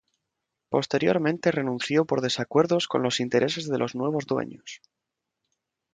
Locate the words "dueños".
4.25-4.81